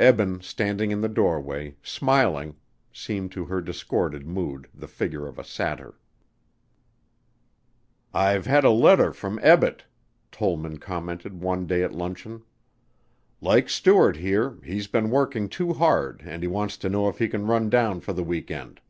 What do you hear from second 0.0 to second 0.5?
Eben